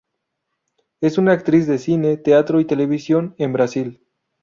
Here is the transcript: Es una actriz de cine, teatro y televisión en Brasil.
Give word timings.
Es 0.99 1.19
una 1.19 1.33
actriz 1.33 1.67
de 1.67 1.77
cine, 1.77 2.17
teatro 2.17 2.59
y 2.59 2.65
televisión 2.65 3.35
en 3.37 3.53
Brasil. 3.53 4.03